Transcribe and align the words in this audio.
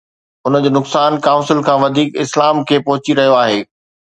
ان 0.47 0.55
جو 0.63 0.69
نقصان 0.77 1.13
ڪائونسل 1.27 1.59
کان 1.67 1.77
وڌيڪ 1.83 2.09
اسلام 2.25 2.57
کي 2.73 2.77
پهچي 2.89 3.19
رهيو 3.21 3.39
آهي. 3.45 3.61